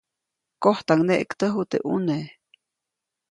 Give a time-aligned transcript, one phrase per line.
[0.63, 2.17] Kojtaŋneʼktäju teʼ ʼnune.